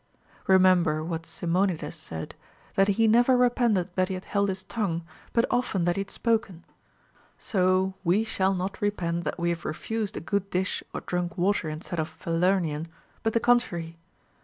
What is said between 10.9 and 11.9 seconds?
or drunk water